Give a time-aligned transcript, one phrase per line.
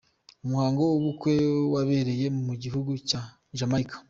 [0.45, 1.33] Umuhango w’ubukwe
[1.73, 3.21] wabereye mu gihugu cya
[3.57, 3.97] Jamaica.